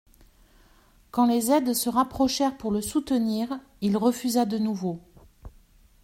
Quand 1.11 1.27
les 1.27 1.51
aides 1.51 1.75
se 1.75 1.87
rapprochèrent 1.87 2.57
pour 2.57 2.71
le 2.71 2.81
soutenir, 2.81 3.59
il 3.81 3.97
refusa 3.97 4.45
de 4.47 4.57
nouveau. 4.57 4.99